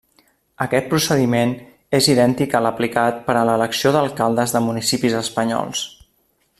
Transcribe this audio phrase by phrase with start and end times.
[0.63, 1.51] Aquest procediment
[1.97, 5.89] és idèntic a l'aplicat per a l'elecció d'alcaldes de municipis espanyols.